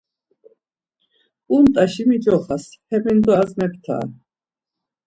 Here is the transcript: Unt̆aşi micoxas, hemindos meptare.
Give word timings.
Unt̆aşi 1.55 2.03
micoxas, 2.09 2.65
hemindos 2.89 3.51
meptare. 3.59 4.11